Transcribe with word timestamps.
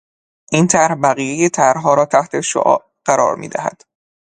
این 0.51 0.67
طرح 0.67 0.95
بقیهی 0.95 1.49
طرحها 1.49 1.93
را 1.93 2.05
تحتالشعاع 2.05 2.85
قرار 3.05 3.35
میدهد. 3.35 3.83